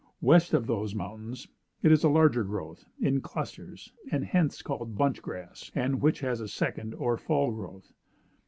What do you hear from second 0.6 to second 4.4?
those mountains it is a larger growth, in clusters, and